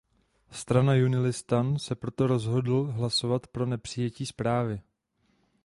Strana 0.51 0.95
Junilistan 0.95 1.77
se 1.79 1.95
proto 1.95 2.27
rozhodl 2.27 2.83
hlasovat 2.91 3.47
pro 3.47 3.65
nepřijetí 3.65 4.25
zprávy. 4.25 4.81